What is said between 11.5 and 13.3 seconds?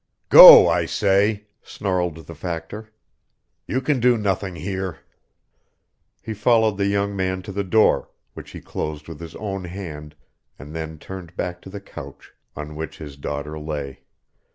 to the couch on which his